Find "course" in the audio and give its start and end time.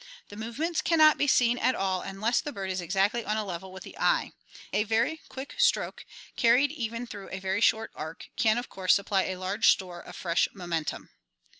8.67-8.95